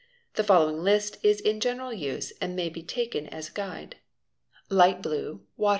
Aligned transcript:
The 0.33 0.43
following 0.43 0.77
list 0.79 1.17
is 1.21 1.39
in 1.41 1.59
general 1.59 1.93
use 1.93 2.33
and 2.41 2.55
may 2.55 2.69
be 2.69 2.81
taken 2.81 3.27
as 3.27 3.49
a 3.49 3.53
guid 3.53 3.97
e 3.97 4.73
Light 4.73 4.99
blue—water. 4.99 5.69